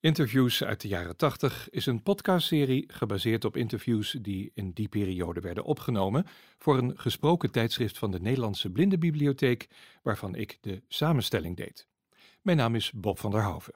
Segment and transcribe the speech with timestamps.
[0.00, 5.40] Interviews uit de jaren 80 is een podcastserie gebaseerd op interviews die in die periode
[5.40, 6.26] werden opgenomen
[6.58, 9.68] voor een gesproken tijdschrift van de Nederlandse Blindenbibliotheek,
[10.02, 11.86] waarvan ik de samenstelling deed.
[12.42, 13.74] Mijn naam is Bob van der Hoven.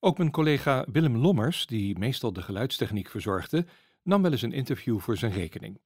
[0.00, 3.66] Ook mijn collega Willem Lommers, die meestal de geluidstechniek verzorgde,
[4.02, 5.80] nam wel eens een interview voor zijn rekening.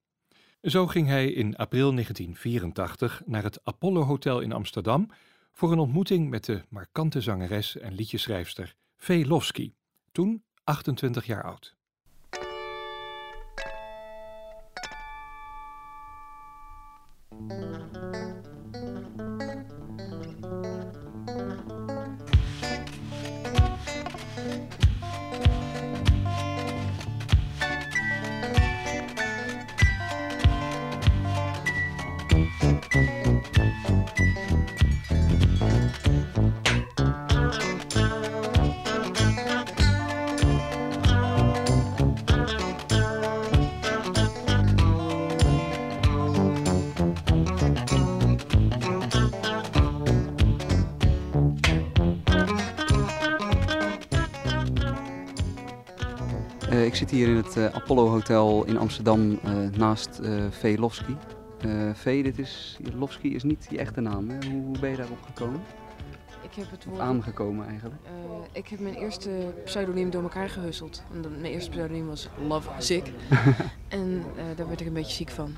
[0.62, 5.10] Zo ging hij in april 1984 naar het Apollo Hotel in Amsterdam
[5.52, 9.72] voor een ontmoeting met de markante zangeres en liedjeschrijfster Velofsky,
[10.12, 11.76] toen 28 jaar oud.
[17.48, 17.95] Eh, ik
[56.96, 60.76] zit hier in het eh, Apollo Hotel in Amsterdam eh, naast uh, V.
[60.78, 61.14] Lofsky.
[61.94, 64.30] v, dit is, Lofsky is niet je echte naam.
[64.30, 64.50] Hè?
[64.50, 65.60] Hoe, hoe ben je daarop gekomen?
[66.42, 67.00] Ik heb het woord...
[67.00, 68.00] aangekomen eigenlijk?
[68.52, 69.30] ik heb mijn eerste
[69.64, 70.58] pseudoniem door elkaar.
[71.12, 73.12] En dan- mijn eerste pseudoniem was Love Sick.
[73.88, 75.54] en eh, daar werd ik een beetje ziek van.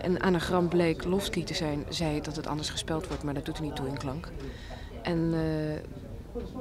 [0.00, 3.56] En anagram bleek Lofsky te zijn, zei dat het anders gespeld wordt, maar dat doet
[3.56, 4.28] er niet toe in klank.
[5.02, 6.01] En eh,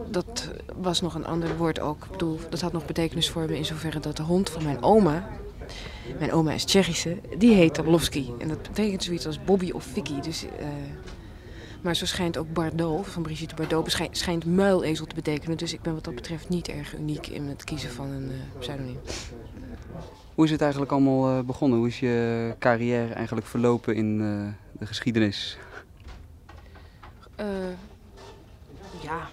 [0.10, 2.04] dat was nog een ander woord ook.
[2.04, 4.84] Ik bedoel, dat had nog betekenis voor me in zoverre dat de hond van mijn
[4.84, 5.30] oma,
[6.20, 8.26] mijn oma is Tsjechische, die heette Lofsky.
[8.40, 10.20] En dat betekent zoiets als Bobby of Vicky.
[10.20, 10.68] Dus, eh,
[11.82, 15.58] maar zo schijnt ook Bardot, van Brigitte Bardot, schijnt muilezel te betekenen.
[15.58, 18.60] Dus ik ben wat dat betreft niet erg uniek in het kiezen van een eh,
[18.60, 19.00] pseudoniem.
[20.36, 21.78] Hoe is het eigenlijk allemaal eh, begonnen?
[21.78, 24.18] Hoe is je carrière eigenlijk verlopen in
[24.72, 25.58] de geschiedenis?
[29.02, 29.30] Ja,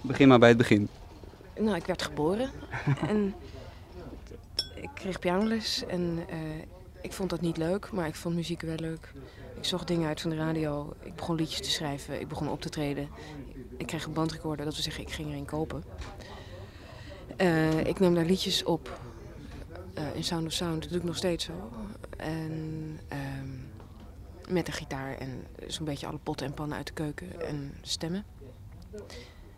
[0.00, 0.88] Begin maar bij het begin.
[1.58, 2.50] Nou, ik werd geboren
[3.08, 3.34] en
[4.74, 6.38] ik kreeg pianoles en eh,
[7.00, 9.12] ik vond dat niet leuk, maar ik vond muziek wel leuk.
[9.56, 12.60] Ik zocht dingen uit van de radio, ik begon liedjes te schrijven, ik begon op
[12.60, 13.08] te treden.
[13.76, 15.84] Ik kreeg een bandrecorder, dat wil zeggen, ik ging er een kopen.
[17.36, 19.00] Eh, ik nam daar liedjes op
[19.94, 21.70] eh, in Sound of Sound, dat doe ik nog steeds zo.
[22.16, 23.48] En ehm,
[24.48, 28.24] met een gitaar en zo'n beetje alle potten en pannen uit de keuken en stemmen.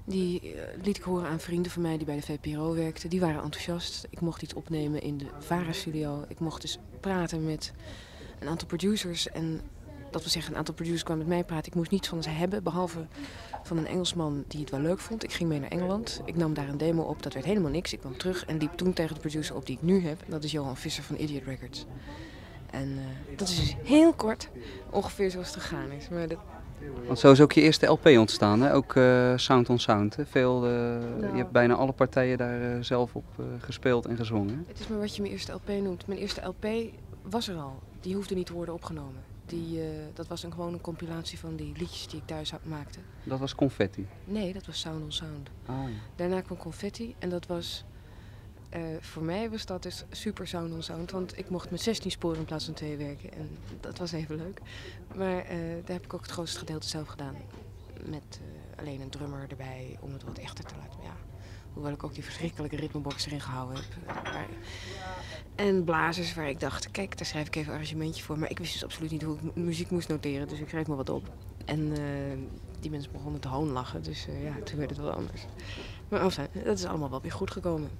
[0.04, 3.10] Die eh, liet ik horen aan vrienden van mij die bij de VPRO werkten.
[3.10, 4.06] Die waren enthousiast.
[4.10, 6.24] Ik mocht iets opnemen in de VARA-studio.
[6.28, 7.72] Ik mocht dus praten met
[8.38, 9.28] een aantal producers.
[9.28, 9.60] En
[10.10, 11.66] dat wil zeggen, een aantal producers kwamen met mij praten.
[11.66, 13.06] Ik moest niets van ze hebben, behalve
[13.62, 15.24] van een Engelsman die het wel leuk vond.
[15.24, 16.20] Ik ging mee naar Engeland.
[16.24, 17.22] Ik nam daar een demo op.
[17.22, 17.92] Dat werd helemaal niks.
[17.92, 20.22] Ik kwam terug en liep toen tegen de producer op die ik nu heb.
[20.26, 21.86] Dat is Johan Visser van Idiot Records.
[22.70, 24.48] En eh, dat is dus heel kort
[24.90, 26.08] ongeveer zoals het gegaan is.
[26.08, 26.38] Maar dat,
[27.06, 28.74] Want zo is ook je eerste LP ontstaan, hè?
[28.74, 30.16] ook eh, Sound on Sound.
[30.16, 30.26] Hè?
[30.26, 31.30] Veel, eh, Nou.
[31.32, 33.24] Je hebt bijna alle partijen daar eh, zelf op
[33.58, 34.64] gespeeld en gezongen.
[34.68, 36.06] Het is maar wat je mijn eerste LP noemt.
[36.06, 36.66] Mijn eerste LP
[37.22, 37.78] was er al.
[38.00, 39.22] Die hoefde niet te worden opgenomen.
[39.46, 39.80] Die,
[40.14, 42.98] dat was een, gewoon een compilatie van die liedjes die ik thuis maakte.
[43.22, 44.06] Dat was Confetti.
[44.24, 45.48] Nee, dat was Sound on Sound.
[45.66, 45.94] Ah, ja.
[46.16, 47.84] Daarna kwam Confetti en dat was...
[48.76, 51.06] eh, voor mij was dat dus super Sound on.
[51.12, 53.32] Want ik mocht met 16 sporen in plaats van twee werken.
[53.32, 54.60] En dat was even leuk.
[55.14, 57.36] Maar eh, daar heb ik ook het grootste gedeelte zelf gedaan.
[58.04, 61.00] Met eh, alleen een drummer erbij om het wat echter te laten.
[61.02, 61.16] Ja,
[61.72, 63.84] hoewel ik ook die verschrikkelijke ritmebox erin gehouden heb.
[65.54, 68.38] En blazers waar ik dacht, kijk, daar schrijf ik even een arrangementje voor.
[68.38, 70.48] Maar ik wist dus absoluut niet hoe ik mu- muziek moest noteren.
[70.48, 71.32] Dus ik schreef maar wat op.
[71.64, 71.92] En
[72.80, 74.02] die mensen begonnen te hoonlachen.
[74.02, 75.46] Dus ja, toen werd het wel anders.
[76.08, 77.90] Maar enfin, dat is allemaal wel weer goed gekomen.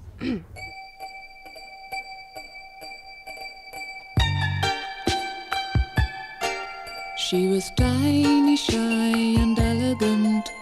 [7.16, 10.52] She was tiny, shy, and elegant,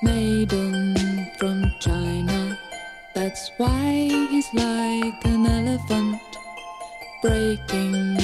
[0.00, 0.96] maiden
[1.36, 2.58] from China.
[3.14, 6.22] That's why he's like an elephant,
[7.20, 8.21] breaking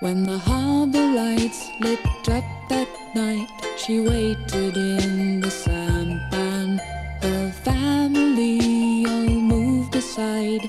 [0.00, 1.98] When the harbor lights lit
[2.28, 2.86] up that
[3.16, 6.78] night, she waited in the sampan.
[7.20, 10.68] Her family all moved aside,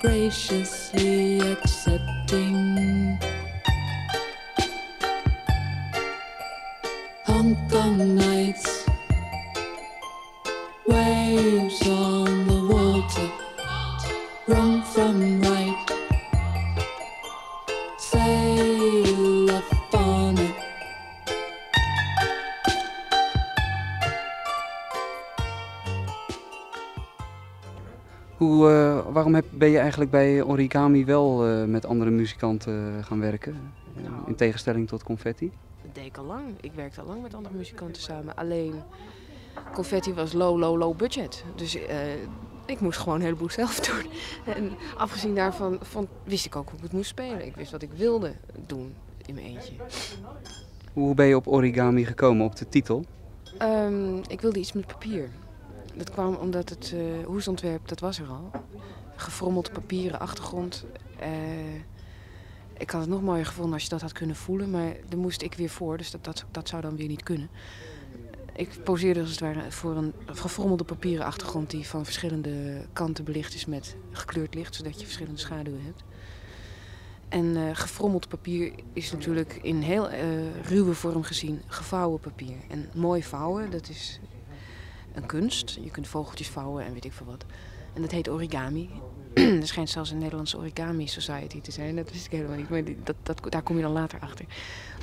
[0.00, 3.16] graciously accepting.
[7.26, 8.33] Hong Kong nights,
[29.58, 33.72] ben je eigenlijk bij Origami wel eh, met andere muzikanten gaan werken?
[33.96, 35.52] Eh, in tegenstelling tot Confetti?
[35.82, 36.44] Dat deed ik al lang.
[36.60, 38.36] Ik werkte al lang met andere muzikanten samen.
[38.36, 38.74] Alleen
[39.72, 41.44] confetti was low, low, low budget.
[41.54, 41.96] Dus eh,
[42.66, 44.10] ik moest gewoon een heleboel zelf doen.
[44.54, 47.46] En afgezien daarvan vond, wist ik ook hoe ik het moest spelen.
[47.46, 48.32] Ik wist wat ik wilde
[48.66, 48.94] doen
[49.26, 49.72] in mijn eentje.
[50.92, 53.04] Hoe ben je op Origami gekomen, op de titel?
[53.58, 55.28] Ehm, ik wilde iets met papier.
[55.94, 58.50] Dat kwam omdat het eh hoesontwerp, dat was er al.
[59.16, 60.84] Gefrommeld papieren achtergrond.
[61.18, 61.74] Eh,
[62.78, 65.42] ik had het nog mooier gevonden als je dat had kunnen voelen, maar daar moest
[65.42, 67.48] ik weer voor, dus dat, dat, dat zou dan weer niet kunnen.
[68.56, 73.54] Ik poseerde als het ware voor een gefrommelde papieren achtergrond die van verschillende kanten belicht
[73.54, 76.04] is met gekleurd licht, zodat je verschillende schaduwen hebt.
[77.28, 80.26] En eh, gefrommeld papier is natuurlijk in heel eh,
[80.62, 82.56] ruwe vorm gezien gevouwen papier.
[82.68, 84.20] En mooi vouwen, dat is
[85.14, 85.78] een kunst.
[85.82, 87.44] Je kunt vogeltjes vouwen en weet ik veel wat.
[87.94, 88.90] En dat heet origami.
[89.34, 91.96] er schijnt zelfs een Nederlandse origami society te zijn.
[91.96, 94.44] Dat wist ik helemaal niet, maar dat, dat, daar kom je dan later achter.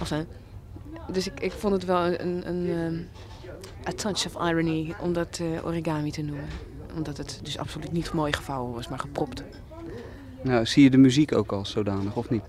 [0.01, 0.19] Of, eh,
[1.11, 5.13] dus ik, ik vond het wel een, een, een ehm, a touch of irony om
[5.13, 6.47] dat eh, origami te noemen.
[6.95, 9.43] Omdat het dus absoluut niet mooi gevouwen was, maar gepropt.
[10.43, 12.43] Nou, zie je de muziek ook als zodanig, of niet?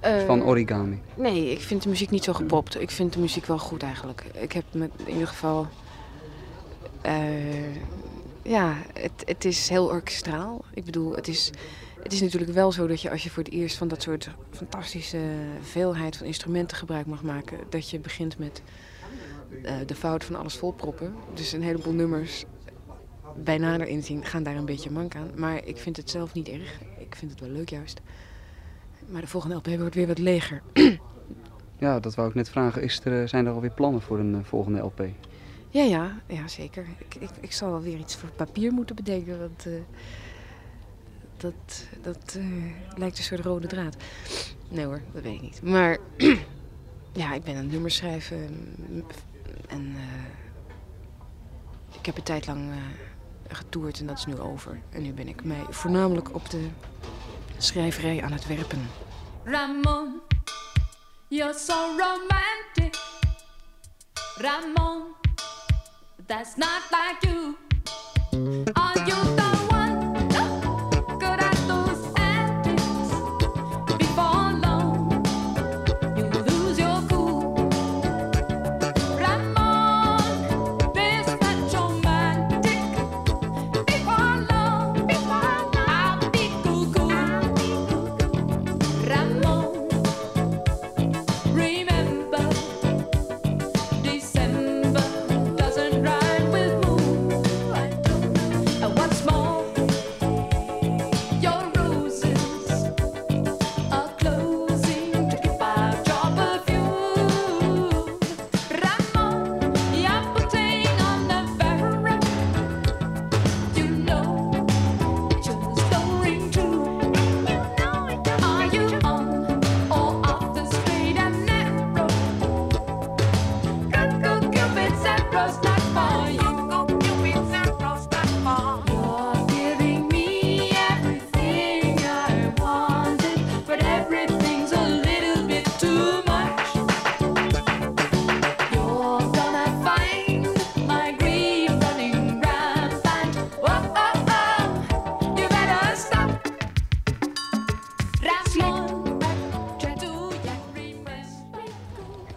[0.00, 1.00] Van Eh, Origami.
[1.14, 2.80] Nee, ik vind de muziek niet zo gepropt.
[2.80, 4.24] Ik vind de muziek wel goed eigenlijk.
[4.32, 5.66] Ik heb met, in ieder geval.
[8.42, 10.64] Ja, het, het is heel orkestraal.
[10.74, 11.50] Ik bedoel, het is,
[12.02, 14.30] het is natuurlijk wel zo dat je als je voor het eerst van dat soort
[14.50, 15.20] fantastische
[15.60, 18.62] veelheid van instrumenten gebruik mag maken, dat je begint met
[19.62, 21.14] eh, de fout van alles volproppen.
[21.34, 22.44] Dus een heleboel nummers
[23.36, 25.30] bij nader inzien gaan daar een beetje mank aan.
[25.36, 26.80] Maar ik vind het zelf niet erg.
[26.98, 28.00] Ik vind het wel leuk juist.
[29.08, 30.62] Maar de volgende LP wordt weer wat leger.
[31.78, 32.82] Ja, dat wou ik net vragen.
[32.82, 35.00] Is er, zijn er alweer plannen voor een eh, volgende LP?
[35.70, 36.86] Ja, ja, ja zeker.
[36.98, 39.38] Ik, ik, ik zal wel weer iets voor papier moeten bedenken.
[39.38, 39.72] Want eh,
[41.36, 42.44] dat, dat eh,
[42.96, 43.96] lijkt een soort rode draad.
[44.68, 45.62] Nee hoor, dat weet ik niet.
[45.62, 45.98] Maar
[47.12, 48.74] ja, ik ben aan nummers schrijven.
[48.88, 49.04] mm,
[49.68, 50.24] En eh,
[51.98, 52.70] ik heb een tijd lang
[53.48, 54.80] getoerd en dat is nu over.
[54.90, 56.68] En nu ben ik mij voornamelijk op de
[57.58, 58.88] schrijverij aan het werpen.
[59.44, 60.20] Ramon,
[61.28, 62.98] you're so romantic.
[64.36, 65.02] Ramon,
[66.30, 67.69] that's not like you.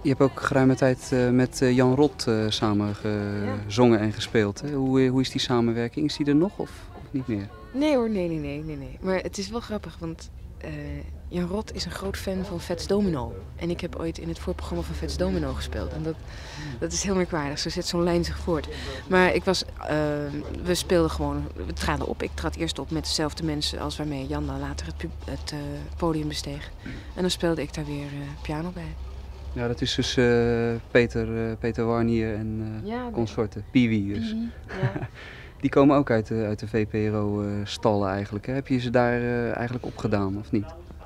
[0.04, 4.62] Je hebt ook geruime tijd eh, met eh, Jan Rot eh, samen gezongen en gespeeld.
[4.62, 4.74] Hè?
[4.74, 6.06] Hoe, hoe is die samenwerking?
[6.06, 6.72] Is die er nog of,
[7.12, 7.50] niet meer?
[7.74, 8.98] Nee hoor, nee, nee, nee, nee, nee.
[9.02, 10.30] Maar het is wel grappig, want
[11.28, 13.34] Jan Rot is een groot fan van Vets Domino.
[13.56, 15.94] En ik heb ooit in het voorprogramma van Vets Domino gespeeld.
[15.94, 16.16] En dat,
[16.80, 17.60] dat is heel merkwaardig.
[17.60, 18.68] Zo zet zo'n lijn zich voort.
[19.10, 19.88] Maar ik was, eh,
[20.64, 22.24] we speelden gewoon, we traden op.
[22.24, 25.54] Ik trad eerst op met dezelfde mensen als waarmee Jan dan later het, het
[25.98, 26.72] podium besteeg.
[27.16, 28.08] En dan speelde ik daar weer
[28.42, 28.96] piano bij.
[29.54, 30.26] Ja, dat is dus eh,
[30.92, 33.66] Peter, eh, Peter Warnier en eh, Ja, consorten.
[33.72, 34.36] Piwi dus.
[34.82, 35.08] Ja.
[35.60, 38.46] Die komen ook uit de, uit de VPRO-stallen eigenlijk.
[38.46, 38.54] Hè?
[38.54, 40.66] Heb je ze daar eigenlijk opgedaan of niet?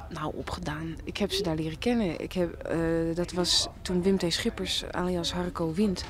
[0.09, 0.95] Nou, opgedaan.
[1.03, 2.21] Ik heb ze daar leren kennen.
[2.21, 2.69] Ik heb,
[3.15, 4.33] dat was toen Wim T.
[4.33, 6.05] Schippers, alias Harco Wind.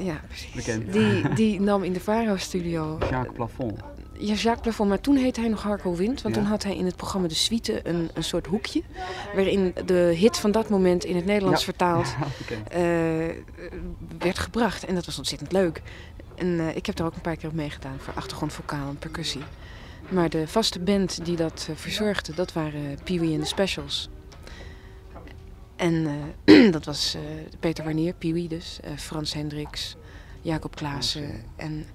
[0.00, 0.52] Ja, precies.
[0.52, 0.92] Bekend.
[0.92, 2.96] Die, die nam in de Varo-studio.
[3.00, 3.80] Jacques Plafond.
[4.18, 6.22] Ja, Jacques Plafond, maar toen heette hij nog Harco Wind.
[6.22, 6.40] Want Ja.
[6.40, 8.82] toen had hij in het programma De Suite een, een soort hoekje.
[9.34, 11.64] Waarin de hit van dat moment in het Nederlands Ja.
[11.66, 12.14] vertaald
[12.70, 12.82] eh,
[14.18, 14.84] werd gebracht.
[14.84, 15.82] En dat was ontzettend leuk.
[16.34, 19.42] En eh, ik heb daar ook een paar keer op meegedaan voor achtergrondvocaal en percussie.
[20.08, 24.08] Maar de vaste band die dat eh, verzorgde, dat waren Pee Wee en de Specials.
[25.76, 26.06] En
[26.70, 27.16] dat was
[27.60, 29.96] Peter Warnier, Pee Wee dus, Frans Hendricks,
[30.40, 31.86] Jacob Klaassen en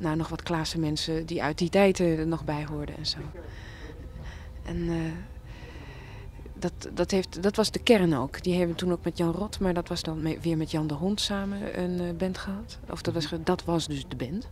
[0.00, 3.18] nou, nog wat Klaassen mensen die uit die tijd er nog bij hoorden en zo.
[4.62, 4.96] En eh,
[6.54, 8.42] dat, dat, heeft, dat was de kern ook.
[8.42, 10.94] Die hebben toen ook met Jan Rot, maar dat was dan weer met Jan de
[10.94, 12.78] Hond samen een eh, band gehad.
[12.90, 14.48] Of dat was, dat was dus de band.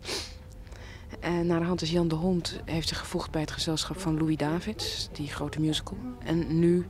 [1.21, 4.19] En naar de hand is Jan de Hond heeft zich gevoegd bij het gezelschap van
[4.19, 5.99] Louis Davids, die grote musical.
[6.25, 6.87] En nu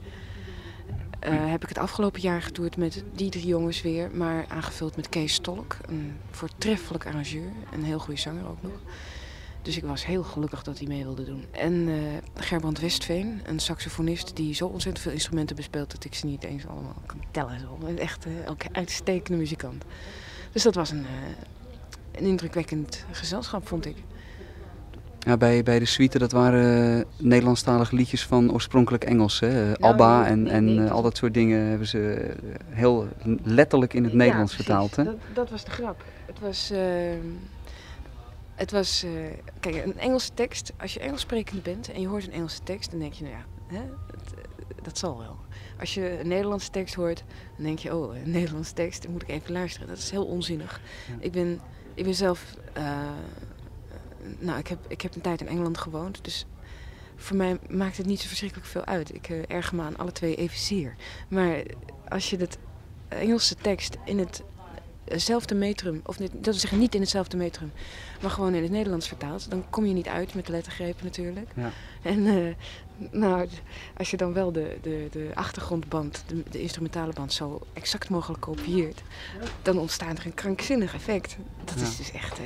[1.19, 5.09] eh, heb ik het afgelopen jaar getoerd met die drie jongens weer, maar aangevuld met
[5.09, 8.81] Kees Stolk, een voortreffelijk arrangeur, een heel goede zanger ook nog.
[9.63, 11.45] Dus ik was heel gelukkig dat hij mee wilde doen.
[11.51, 16.27] En eh Gerbrand Westveen, een saxofonist die zo ontzettend veel instrumenten bespeelt dat ik ze
[16.27, 17.61] niet eens allemaal kan tellen.
[17.61, 17.79] Zo.
[17.97, 19.85] Echt eh, ook uitstekende muzikant.
[20.53, 21.07] Dus dat was een,
[22.13, 23.97] een indrukwekkend gezelschap, vond ik.
[25.29, 29.41] Ja, bij, bij de suite, dat waren eh, Nederlandstalige liedjes van oorspronkelijk Engels.
[29.41, 29.73] Hè?
[29.73, 32.31] Eh, ABBA nee, en, en eh, al dat soort dingen hebben ze
[32.69, 33.09] heel
[33.43, 34.73] letterlijk in het Nederlands precies.
[34.73, 34.97] vertaald.
[34.97, 35.05] Hè?
[35.05, 36.05] Dat, dat was de grap.
[36.27, 36.71] Het was.
[36.71, 36.81] eh,
[38.55, 39.05] het was.
[39.61, 40.73] kijk, een Engelse tekst.
[40.81, 43.37] Als je Engels sprekend bent en je hoort een Engelse tekst, dan denk je, nou
[43.37, 43.83] ja, hè,
[44.83, 45.37] dat zal wel.
[45.81, 47.25] Als je een Nederlandse tekst hoort,
[47.57, 49.89] dan denk je, oh, een Nederlandse tekst, dan moet ik even luisteren.
[49.89, 50.81] Dat is heel onzinnig.
[51.09, 51.15] Ja.
[51.21, 51.61] Ik, ben,
[51.95, 52.55] ik ben zelf.
[54.39, 56.47] Nou, ik heb, ik heb een tijd in Engeland gewoond, dus.
[57.21, 59.15] Voor mij maakt het niet zo verschrikkelijk veel uit.
[59.15, 60.95] Ik eh, erger me aan alle twee evenzeer.
[61.29, 61.63] Maar
[62.09, 62.59] als je het
[63.09, 64.43] Engelse tekst in het
[65.05, 67.73] hetzelfde metrum, of dat wil zeggen niet in hetzelfde metrum,
[68.23, 71.51] maar gewoon in het Nederlands vertaald, dan kom je niet uit met de lettergrepen natuurlijk.
[71.55, 71.71] Ja.
[72.03, 72.55] En eh,
[73.11, 73.49] nou,
[73.97, 78.41] als je dan wel de, de, de achtergrondband, de, de instrumentale band, zo exact mogelijk
[78.41, 79.03] kopieert,
[79.63, 81.37] dan ontstaat er een krankzinnig effect.
[81.65, 81.83] Dat Ja.
[81.87, 82.45] is dus echt, eh,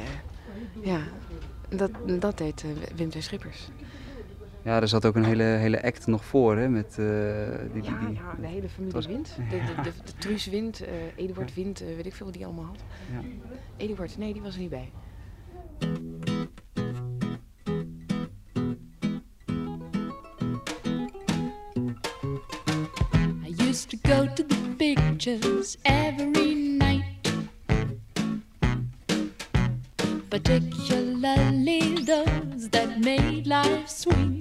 [0.83, 1.01] ja,
[1.77, 3.17] dat, dat deed eh, Wim T.
[3.19, 3.69] Schippers.
[4.65, 6.69] Ja, er zat ook een hele, hele act nog voor, hè?
[6.69, 7.05] Met, eh,
[7.73, 9.37] die, die, Ja, die- ja, de hele familie was- Wind.
[9.51, 12.65] De, de, de, de Truus Wind, eh, Eduard Wind, weet ik veel wat die allemaal
[12.65, 12.83] had.
[13.13, 13.21] Ja.
[13.77, 14.91] Eduard, nee, die was er niet bij.
[23.45, 26.42] I used to go to the pictures every
[30.33, 34.32] Particularly those that made life sweet.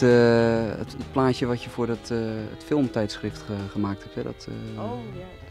[0.00, 2.18] Het, eh, het, het plaatje wat je voor dat, eh,
[2.50, 4.14] het filmtijdschrift ge- gemaakt hebt.
[4.14, 4.22] Hè?
[4.22, 4.96] Dat, eh, ja, dat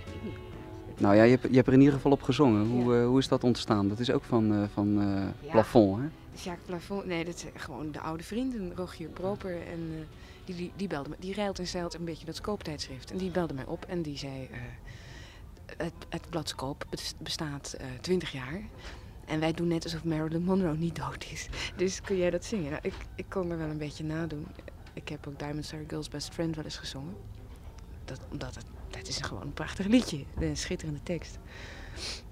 [0.06, 1.00] weet ik niet.
[1.00, 2.66] Nou ja, je hebt, je hebt er in ieder geval op gezongen.
[2.68, 3.06] Hoe, Ja.
[3.06, 3.88] hoe is dat ontstaan?
[3.90, 4.94] Dat is ook van, van
[5.42, 5.52] Ja.
[5.52, 6.08] Plafond, hè?
[6.44, 9.52] Jacques Plafond, nee, dat zijn gewoon de oude vrienden, Rogier Proper.
[9.68, 10.08] En
[10.46, 13.12] die, die, die belde me, die rijlt en zeilt een beetje dat Scoop-tijdschrift.
[13.12, 14.50] En die belde mij op en die zei,
[15.78, 18.62] het, het blad Scoop bes- bestaat 20 jaar.
[19.28, 21.50] En wij doen net alsof Marilyn Monroe niet dood is.
[21.76, 22.72] Dus kun jij dat zingen?
[22.72, 24.48] Nou, ik, ik kon er wel een beetje nadoen.
[24.94, 27.16] Ik heb ook Diamond Star Girl's Best Friend wel eens gezongen.
[28.06, 30.24] Dat, omdat het, dat is gewoon een prachtig liedje.
[30.40, 31.38] Een schitterende tekst.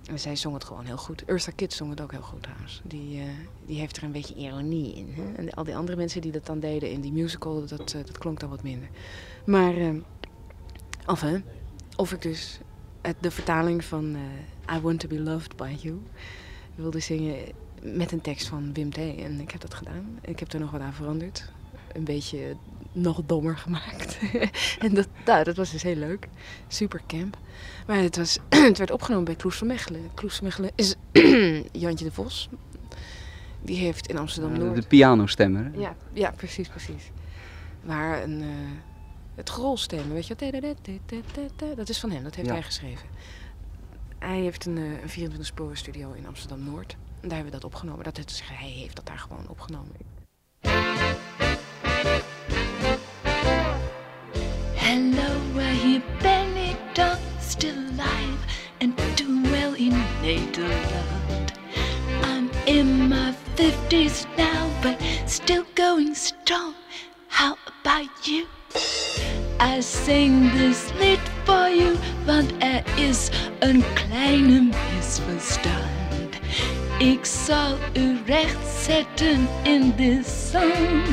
[0.06, 1.24] En zij zong het gewoon heel goed.
[1.30, 2.82] Ursa Kitt zong het ook heel goed trouwens.
[2.84, 3.28] Die, eh,
[3.66, 5.14] die heeft er een beetje ironie in.
[5.14, 5.34] Hè?
[5.34, 8.18] En al die andere mensen die dat dan deden in die musical, dat, eh, dat
[8.18, 8.90] klonk dan wat minder.
[9.46, 9.96] Maar, eh,
[11.06, 11.26] of
[11.96, 12.60] of ik dus
[13.02, 14.18] het, de vertaling van
[14.76, 16.02] I Want To Be Loved By You
[16.76, 17.36] wilde zingen
[17.82, 18.98] met een tekst van Wim T.
[18.98, 20.20] En ik heb dat gedaan.
[20.22, 21.52] Ik heb er nog wat aan veranderd.
[21.94, 22.56] Een beetje
[22.92, 24.20] nog dommer gemaakt.
[24.80, 26.28] en dat, nou, dat was dus heel leuk.
[26.68, 27.38] Super camp.
[27.88, 30.10] Maar het, was, het werd opgenomen bij Kloes van Mechelen.
[30.14, 30.96] Kloes van Mechelen is
[31.84, 32.50] Jantje de Vos.
[33.62, 34.76] Die heeft in Amsterdam-Noord...
[34.76, 35.72] de pianostemmer.
[35.80, 37.12] Ja, ja, precies, precies.
[37.84, 38.48] Waar een, eh,
[39.36, 40.36] het grolstemmen, weet je
[41.76, 42.54] dat is van hem, dat heeft Ja.
[42.54, 43.08] hij geschreven.
[44.20, 46.96] Hij heeft een, eh, 24 sporen studio in Amsterdam-Noord.
[47.22, 48.04] Daar hebben we dat opgenomen.
[48.04, 49.92] Dat het, dus- hij heeft dat daar gewoon opgenomen.
[54.74, 58.44] Hello, hier ben Benny dan, still alive
[58.80, 61.52] and doing well in Nederland.
[62.24, 64.96] I'm in my 50s now, but
[65.26, 66.74] still going strong.
[67.28, 68.46] How about you?
[69.60, 71.96] I sing this lied voor you,
[72.26, 75.96] want er is een kleine misverstand.
[77.00, 80.22] Ik zal u rechtzetten in de
[80.52, 81.04] zon.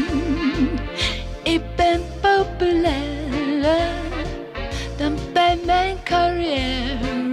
[1.43, 3.89] Ik ben populairder
[4.97, 7.31] dan bij mijn carrière.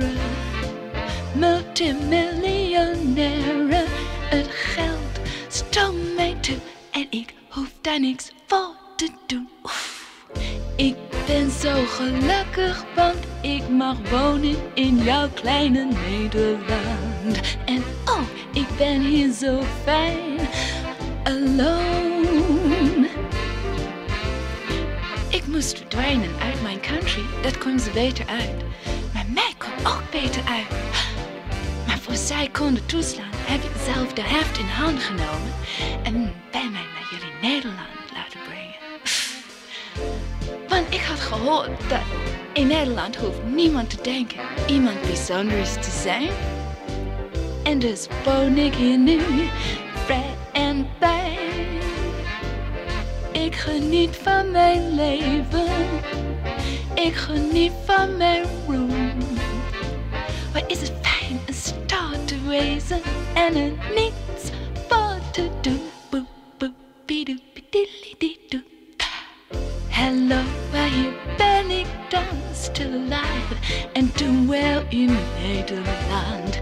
[1.35, 3.85] Multimiljonaire,
[4.29, 6.57] het geld stroomt mij toe
[6.91, 9.49] en ik hoef daar niks voor te doen.
[10.79, 10.95] Ik
[11.25, 17.57] ben zo gelukkig, want ik mag wonen in jouw kleine Nederland.
[17.65, 18.21] En oh,
[18.53, 20.39] ik ben hier zo fijn,
[21.23, 23.07] alone.
[25.29, 28.63] Ik moest verdwijnen uit mijn country, dat kwam ze beter uit.
[29.13, 30.79] Maar mij kwam ook beter uit.
[31.87, 35.53] Maar voor zij konden toeslaan, heb ik zelf de heft in hand genomen
[36.03, 36.88] en bij mij
[41.29, 41.99] gehoord dat
[42.53, 46.29] in Nederland hoeft niemand te denken iemand bijzonders te zijn.
[47.63, 49.19] En dus woon ik hier nu,
[50.05, 51.37] vrij en bij.
[53.31, 55.67] Ik geniet van mijn leven,
[56.93, 59.17] ik geniet van mijn room.
[60.53, 63.01] Wat is het fijn een star te wezen
[63.33, 64.28] en er niets
[74.89, 76.61] in Nederland.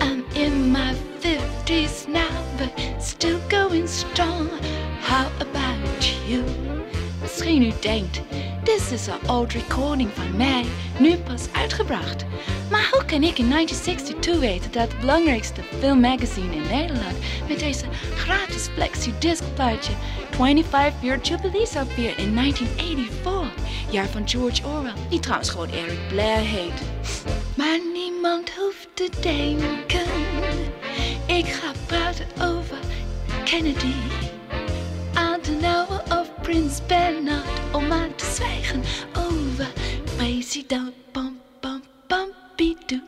[0.00, 2.70] I'm in my 50s now, but
[3.02, 4.48] still going strong.
[5.00, 6.44] How about you?
[7.20, 8.20] Misschien u denkt,
[8.64, 10.64] dit is een old recording van mij,
[10.98, 12.24] nu pas uitgebracht.
[12.70, 17.16] Maar hoe kan ik in 1962 weten dat het belangrijkste filmmagazine in Nederland
[17.48, 19.92] met deze gratis flexi-disc plaatje
[20.30, 23.39] 25 Year Jubilee zou vieren in 1984,
[23.90, 26.82] jaar van George Orwell, die trouwens gewoon Eric Blair heet.
[27.56, 30.06] Maar niemand hoeft te denken,
[31.26, 32.78] ik ga praten over
[33.44, 33.94] Kennedy.
[35.14, 38.82] Adenauer of Prins Bernhard, om maar te zwijgen
[39.30, 39.68] over
[40.16, 43.00] president Pam Pam Pompidou.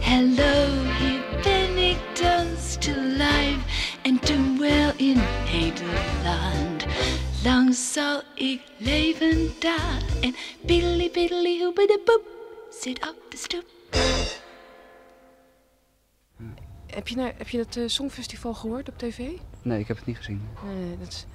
[0.00, 3.58] Hallo, hier ben ik dan still alive
[4.02, 5.20] en doe wel in
[5.52, 6.67] Nederland.
[7.48, 10.34] Lang zal ik leven daar en
[11.60, 12.22] hoebede boep,
[12.70, 13.64] zit op de stoep.
[16.86, 19.18] Heb je, nou, heb je dat eh, Songfestival gehoord op tv?
[19.62, 20.48] Nee, ik heb het niet gezien.
[20.64, 21.26] Nee, dat, is-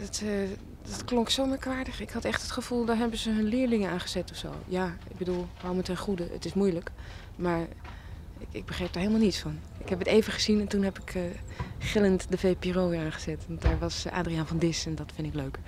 [0.00, 0.48] dat, eh,
[0.90, 2.00] dat klonk zo merkwaardig.
[2.00, 4.52] Ik had echt het gevoel, daar hebben ze hun leerlingen aangezet of zo.
[4.68, 6.28] Ja, ik bedoel, hou me ten goede.
[6.32, 6.90] Het is moeilijk.
[7.36, 7.66] Maar
[8.38, 9.58] ik, ik begreep daar helemaal niets van.
[9.78, 11.22] Ik heb het even gezien en toen heb ik eh,
[11.78, 13.44] gillend de VPRO weer aangezet.
[13.48, 15.58] Want daar was eh, Adriaan van Dis en dat vind ik leuk.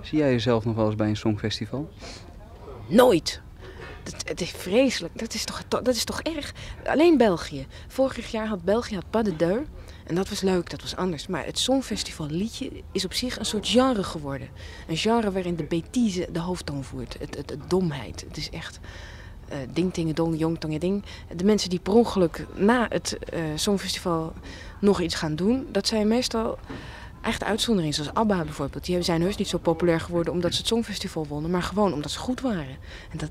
[0.00, 1.90] Zie jij jezelf nog wel eens bij een songfestival?
[2.86, 3.40] Nooit!
[4.02, 5.18] Dat, het is vreselijk.
[5.18, 6.52] Dat is, toch, dat is toch erg?
[6.84, 7.66] Alleen België.
[7.88, 9.60] Vorig jaar had België had Pas de Deux.
[10.06, 11.26] En dat was leuk, dat was anders.
[11.26, 14.48] Maar het Songfestival liedje is op zich een soort genre geworden.
[14.88, 17.16] Een genre waarin de bêtise de hoofdtoon voert.
[17.18, 18.24] Het, het, het domheid.
[18.28, 18.80] Het is echt
[19.50, 21.02] eh ding, dong, jong, tong, ding.
[21.36, 24.32] De mensen die per ongeluk na het eh, Songfestival
[24.80, 25.66] nog iets gaan doen...
[25.70, 26.58] dat zijn meestal
[27.22, 27.94] echt uitzonderingen.
[27.94, 28.84] Zoals ABBA bijvoorbeeld.
[28.84, 31.50] Die zijn heus niet zo populair geworden omdat ze het Songfestival wonnen.
[31.50, 32.76] Maar gewoon omdat ze goed waren.
[33.10, 33.30] En dat...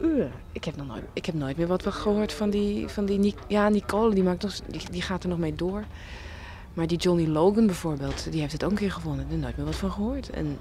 [0.00, 3.34] Uh, ik, heb nog nooit, ik heb nooit meer wat gehoord van die, van die
[3.48, 5.84] ja, Nicole, die, maakt nog, die, die gaat er nog mee door.
[6.74, 9.24] Maar die Johnny Logan bijvoorbeeld, die heeft het ook een keer gewonnen.
[9.24, 10.30] Ik heb nooit meer wat van gehoord.
[10.30, 10.58] En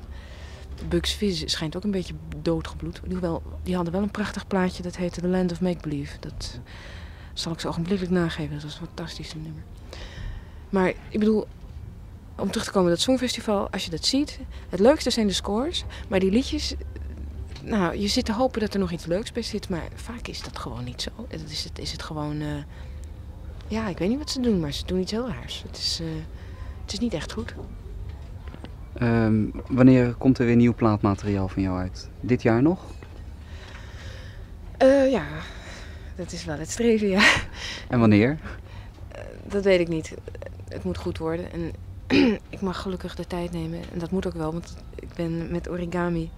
[0.90, 3.02] Bugs Fizz schijnt ook een beetje doodgebloed.
[3.10, 6.20] Hoewel, die hadden wel een prachtig plaatje, dat heette The Land of Make Believe.
[6.20, 6.60] Dat
[7.34, 9.64] zal ik ze ogenblikkelijk nageven, dat was een fantastisch nummer.
[10.70, 11.48] Maar ik bedoel,
[12.36, 15.84] om terug te komen dat Songfestival, als je dat ziet, het leukste zijn de scores.
[16.08, 16.74] Maar die liedjes,
[17.64, 20.42] nou, je zit te hopen dat er nog iets leuks bij zit, maar vaak is
[20.42, 21.10] dat gewoon niet zo.
[21.28, 22.48] Het is het, is het gewoon, eh,
[23.68, 25.64] ja, ik weet niet wat ze doen, maar ze doen iets heel raars.
[25.68, 26.08] Het is, eh,
[26.82, 27.54] het is niet echt goed.
[29.02, 32.10] Ehm, wanneer komt er weer nieuw plaatmateriaal van jou uit?
[32.20, 32.86] Dit jaar nog?
[34.78, 35.26] Eh, ja,
[36.16, 37.34] dat is wel het streven, ja.
[37.90, 38.38] En wanneer?
[39.48, 40.14] Dat weet ik niet.
[40.68, 41.72] Het moet goed worden en
[42.50, 43.80] ik mag gelukkig de tijd nemen.
[43.94, 46.30] En dat moet ook wel, want ik ben met origami,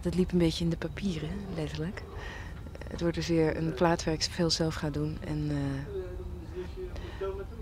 [0.00, 2.02] dat liep een beetje in de papieren, letterlijk.
[2.88, 5.18] Het wordt dus weer een plaat waar ik veel zelf ga doen.
[5.26, 5.56] En, eh,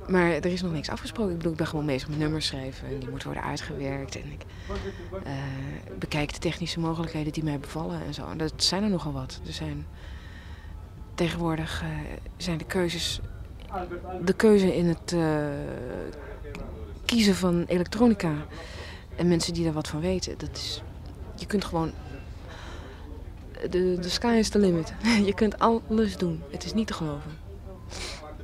[0.09, 1.31] maar er is nog niks afgesproken.
[1.31, 2.88] Ik bedoel, ik ben gewoon bezig met nummers schrijven.
[2.88, 4.17] En die moeten worden uitgewerkt.
[4.17, 4.45] En ik
[5.25, 5.33] eh,
[5.99, 8.27] bekijk de technische mogelijkheden die mij bevallen en zo.
[8.31, 9.41] En dat zijn er nogal wat.
[9.47, 9.87] Er zijn
[11.15, 11.88] tegenwoordig eh,
[12.37, 13.21] zijn de keuzes.
[14.25, 15.47] De keuze in het eh,
[17.05, 18.33] kiezen van elektronica.
[19.17, 20.38] En mensen die daar wat van weten.
[20.38, 20.83] Dat is,
[21.35, 21.93] je kunt gewoon.
[23.71, 24.93] De, de sky is the limit.
[25.27, 26.43] Je kunt alles doen.
[26.51, 27.41] Het is niet te geloven.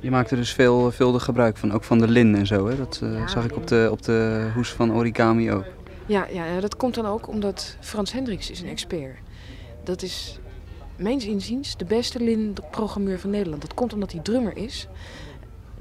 [0.01, 2.67] Je maakt er dus veel, veeldig gebruik van, ook van de lin en zo.
[2.67, 2.77] Hè?
[2.77, 5.65] Dat eh, zag ik op de, op de hoes van Origami ook.
[6.05, 9.17] Ja, ja, ja, dat komt dan ook omdat Frans Hendricks is een expert.
[9.83, 10.39] Dat is,
[10.95, 13.61] mijns inziens, de beste Lin-programmeur van Nederland.
[13.61, 14.87] Dat komt omdat hij drummer is.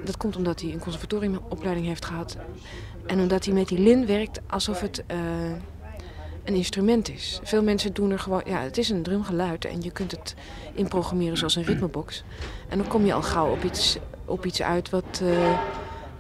[0.05, 2.37] Dat komt omdat hij een conservatoriumopleiding heeft gehad.
[3.07, 5.19] En omdat hij met die Lin werkt alsof het eh,
[6.49, 7.41] een instrument is.
[7.43, 8.43] Veel mensen doen er gewoon...
[8.45, 10.35] Ja, het is een drumgeluid en je kunt het
[10.75, 12.23] inprogrammeren zoals een ritmebox.
[12.69, 15.61] En dan kom je al gauw op iets, op iets uit wat, eh,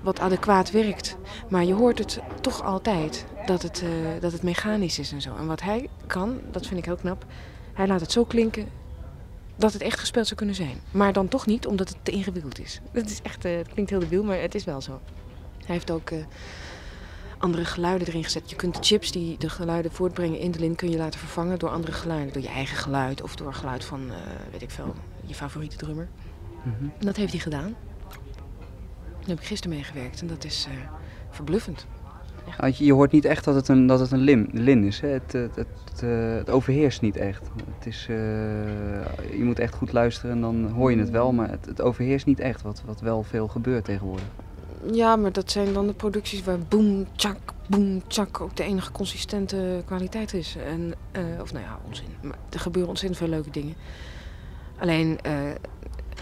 [0.00, 1.16] wat adequaat werkt.
[1.48, 5.36] Maar je hoort het toch altijd dat het, eh, dat het mechanisch is en zo.
[5.36, 7.24] En wat hij kan, dat vind ik heel knap.
[7.72, 8.68] Hij laat het zo klinken
[9.56, 10.80] dat het echt gespeeld zou kunnen zijn.
[10.90, 12.80] Maar dan toch niet, omdat het te ingewikkeld is.
[12.92, 15.00] Dat is echt, eh, het klinkt heel debiel, maar het is wel zo.
[15.64, 16.10] Hij heeft ook
[17.38, 18.50] andere geluiden erin gezet.
[18.50, 20.74] Je kunt de chips die de geluiden voortbrengen in de lin...
[20.74, 22.32] kun je laten vervangen door andere geluiden.
[22.32, 24.16] Door je eigen geluid of door geluid van, eh,
[24.52, 24.94] weet ik veel,
[25.26, 26.08] je favoriete drummer.
[26.62, 26.82] Mhm.
[26.82, 27.74] En dat heeft hij gedaan.
[29.18, 30.74] Daar heb ik gisteren mee gewerkt en dat is eh,
[31.30, 31.86] verbluffend.
[32.56, 35.00] Ah, Je je hoort niet echt dat het een, dat het een lim, lin is.
[35.00, 35.08] Hè?
[35.08, 37.48] Het, het, het, eh, het overheerst niet echt.
[37.78, 41.32] Het is, je moet echt goed luisteren en dan hoor je het wel.
[41.32, 44.26] Maar het, het overheerst niet echt, wat, wat wel veel gebeurt tegenwoordig.
[44.92, 48.92] Ja, maar dat zijn dan de producties waar boom, tjak, boom, tjak ook de enige
[48.92, 50.56] consistente kwaliteit is.
[50.56, 52.16] En, eh, of nou ja, onzin.
[52.20, 53.74] Maar er gebeuren ontzettend veel leuke dingen.
[54.78, 55.50] Alleen, eh,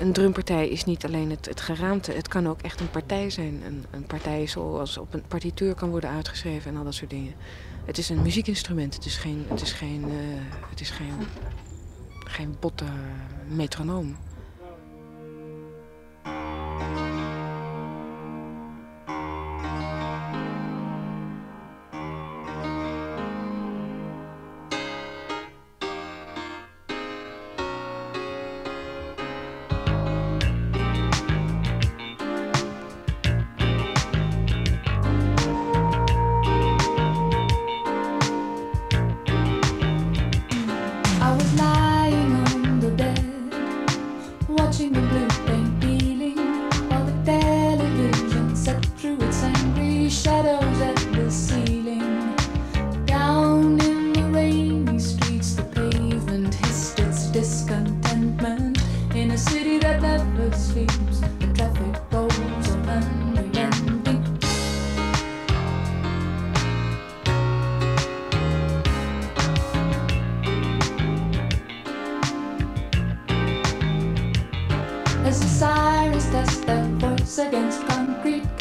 [0.00, 2.12] een drumpartij is niet alleen het, het geraamte.
[2.12, 3.62] Het kan ook echt een partij zijn.
[3.66, 7.34] Een, een partij zoals op een partituur kan worden uitgeschreven en al dat soort dingen.
[7.84, 8.94] Het is een muziekinstrument.
[8.94, 10.10] Het is geen, het is geen, eh,
[10.70, 11.14] het is geen,
[12.18, 12.84] geen botte
[13.48, 14.16] metronoom.
[77.26, 78.55] seconds concrete.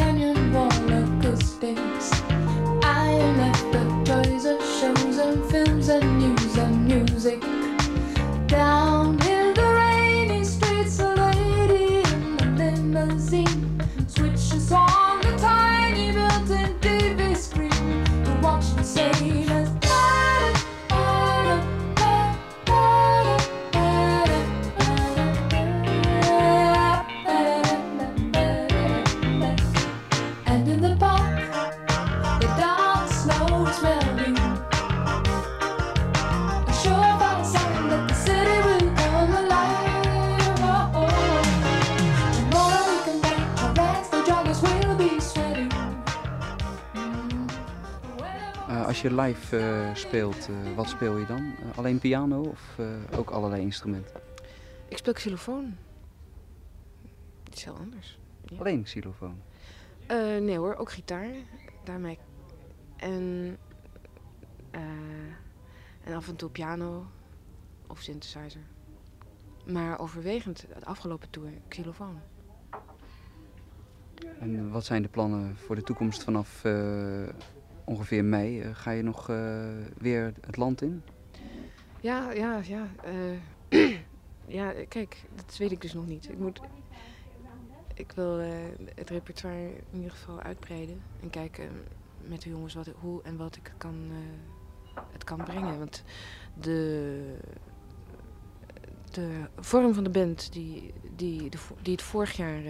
[48.76, 51.56] Eh, als je live eh, speelt, eh, wat speel je dan?
[51.76, 52.78] Alleen piano of
[53.18, 54.22] ook allerlei instrumenten?
[54.88, 55.78] Ik speel xylofoon.
[57.48, 58.20] Iets heel anders.
[58.46, 58.58] Ja.
[58.58, 59.42] Alleen xylofoon.
[60.40, 61.28] Nee hoor, ook gitaar.
[61.84, 62.20] Daarmee.
[62.96, 63.58] En,
[66.04, 67.06] en af en toe piano
[67.88, 68.62] of synthesizer.
[69.66, 72.20] Maar overwegend, de afgelopen tour, xylofoon.
[74.40, 76.62] En wat zijn de plannen voor de toekomst vanaf
[77.86, 78.62] ongeveer mei?
[78.62, 79.68] Eh, ga je nog eh,
[79.98, 81.04] weer het land in?
[82.00, 82.88] Ja, ja, ja.
[83.70, 83.98] eh,
[84.58, 86.30] ja, kijk, dat weet ik dus nog niet.
[86.30, 86.62] Ik moet...
[87.94, 88.38] Ik wil
[88.96, 91.02] het repertoire in ieder geval uitbreiden.
[91.22, 91.70] En kijken
[92.28, 93.96] met de jongens wat, hoe en wat ik kan,
[95.12, 95.78] het kan brengen.
[95.78, 96.04] Want
[96.62, 97.38] de,
[99.12, 101.50] de vorm van de band die, die,
[101.82, 102.62] die het vorig jaar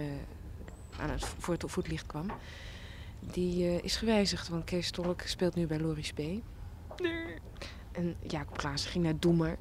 [1.00, 2.26] aan het, voor het voetlicht kwam...
[3.20, 4.48] die eh, is gewijzigd.
[4.48, 6.20] Want Kees Tolk speelt nu bij Loris B.
[7.92, 9.56] En Jacob Klaassen ging naar Doe maar.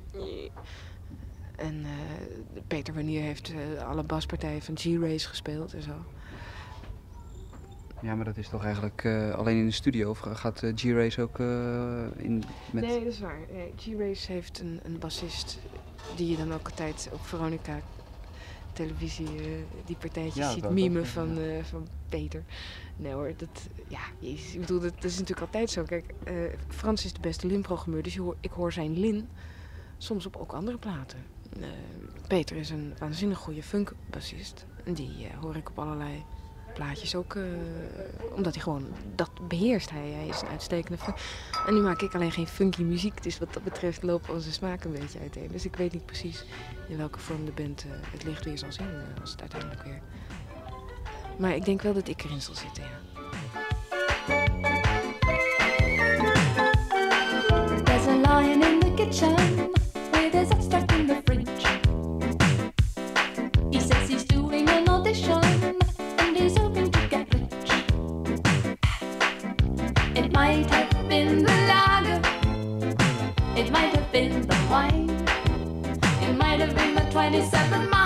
[1.55, 5.93] En eh, Peter Wannier heeft eh, alle baspartijen van G-Race gespeeld en zo.
[8.01, 10.09] Ja, maar dat is toch eigenlijk alleen in de studio?
[10.09, 11.39] Of gaat G-Race ook
[12.17, 12.83] in met...
[12.83, 13.39] Nee, dat is waar.
[13.51, 15.59] Nee, G-Race heeft een, een bassist
[16.15, 17.79] die je dan ook altijd op Veronica
[18.73, 19.27] televisie
[19.85, 22.43] die partijtjes Ja, ziet mimen van, van Peter.
[22.95, 25.83] Nee hoor, dat, ja, ik bedoel, dat, dat is natuurlijk altijd zo.
[25.83, 26.33] Kijk, eh,
[26.67, 29.27] Frans is de beste Lin-programmeur, dus hoor, ik hoor zijn Lin
[29.97, 31.19] soms op ook andere platen.
[31.59, 31.67] Eh,
[32.27, 34.65] Peter is een waanzinnig goede funkbassist.
[34.83, 36.23] Die eh, hoor ik op allerlei
[36.73, 37.37] plaatjes ook,
[38.35, 39.89] omdat hij gewoon dat beheerst.
[39.89, 41.17] Hij, is een uitstekende funk.
[41.67, 44.93] En nu maak ik alleen geen funky muziek, dus wat dat betreft lopen onze smaken
[44.93, 45.47] een beetje uiteen.
[45.51, 46.45] Dus ik weet niet precies
[46.87, 48.87] in welke vorm de band het licht weer zal zien,
[49.21, 50.01] als het uiteindelijk weer...
[51.37, 52.89] Maar ik denk wel dat ik erin zal zitten, ja.
[57.83, 59.35] There's a lion in the kitchen
[60.11, 61.67] with his stuck in the fridge.
[63.71, 65.43] He says he's doing an audition
[66.17, 67.71] and he's hoping to get rich.
[70.13, 72.21] It might have been the lager,
[73.55, 75.09] it might have been the wine,
[76.21, 78.04] it might have been the 27 miles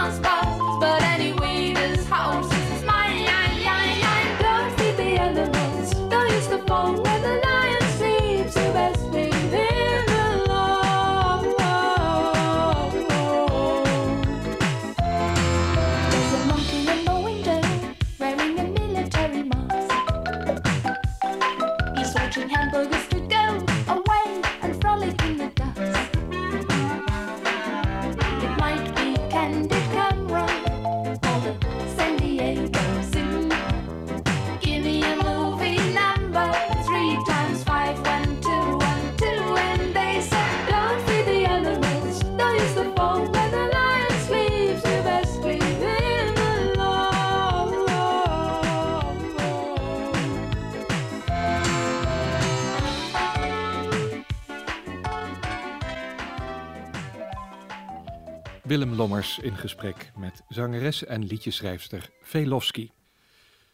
[59.00, 62.90] In gesprek met zangeres en liedjeschrijfster Velofsky.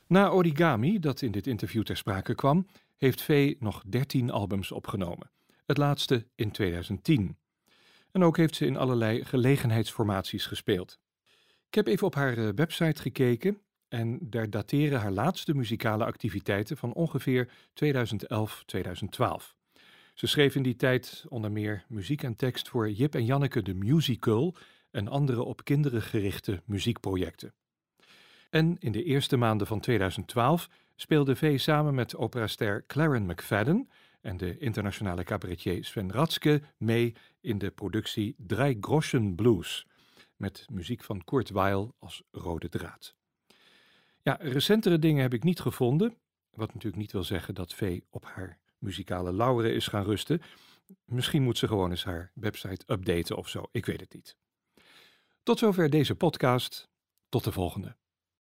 [0.07, 5.29] Na Origami, dat in dit interview ter sprake kwam, heeft Vee nog 13 albums opgenomen.
[5.65, 7.37] Het laatste in 2010.
[8.11, 10.99] En ook heeft ze in allerlei gelegenheidsformaties gespeeld.
[11.67, 16.77] Ik heb even op haar eh, website gekeken en daar dateren haar laatste muzikale activiteiten
[16.77, 17.51] van ongeveer 2011-2012.
[20.13, 23.73] Ze schreef in die tijd onder meer muziek en tekst voor Jip en Janneke de
[23.73, 24.55] Musical
[24.95, 27.53] en andere op kinderen gerichte muziekprojecten.
[28.49, 33.89] En in de eerste maanden van 2012 speelde V samen met operaster Claren McFadden
[34.21, 39.87] en de internationale cabaretier Sven Ratske mee in de productie Drei Groschen Blues,
[40.35, 43.15] met muziek van Kurt Weill als rode draad.
[44.21, 46.17] Ja, recentere dingen heb ik niet gevonden,
[46.51, 50.41] wat natuurlijk niet wil zeggen dat V op haar muzikale lauweren is gaan rusten.
[51.05, 54.37] Misschien moet ze gewoon eens haar website updaten of zo, ik weet het niet.
[55.45, 56.89] Tot zover deze podcast.
[57.29, 57.95] Tot de volgende.